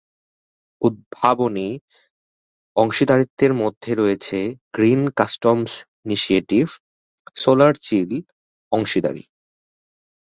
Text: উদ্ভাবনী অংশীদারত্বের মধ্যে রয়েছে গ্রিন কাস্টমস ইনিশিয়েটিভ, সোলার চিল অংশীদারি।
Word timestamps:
উদ্ভাবনী 0.81 1.69
অংশীদারত্বের 2.75 3.51
মধ্যে 3.53 3.91
রয়েছে 3.95 4.37
গ্রিন 4.73 5.01
কাস্টমস 5.17 5.71
ইনিশিয়েটিভ, 6.05 6.65
সোলার 7.35 7.73
চিল 7.81 8.11
অংশীদারি। 8.71 9.23